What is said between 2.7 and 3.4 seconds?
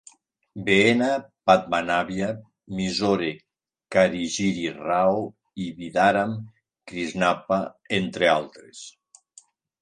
Mysore